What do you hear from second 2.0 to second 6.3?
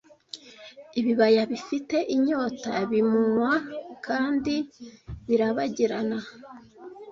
inyota bimunywa kandi birabagirana